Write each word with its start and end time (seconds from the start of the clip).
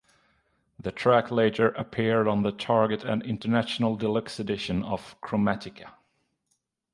The 0.79 0.91
track 0.91 1.29
later 1.29 1.67
appeared 1.73 2.27
on 2.27 2.41
the 2.41 2.51
Target 2.51 3.03
and 3.03 3.21
international 3.21 3.95
deluxe 3.95 4.39
edition 4.39 4.81
of 4.81 5.15
"Chromatica". 5.21 5.91